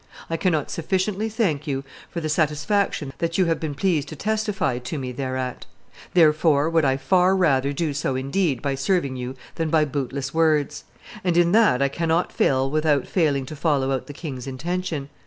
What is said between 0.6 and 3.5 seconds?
sufficiently thank you for the satisfaction that you